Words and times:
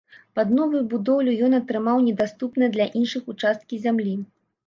Пад 0.37 0.53
новую 0.59 0.79
будоўлю 0.93 1.33
ён 1.47 1.51
атрымаў 1.59 2.01
недаступныя 2.07 2.69
для 2.77 2.87
іншых 3.01 3.29
участкі 3.35 3.79
зямлі. 3.85 4.17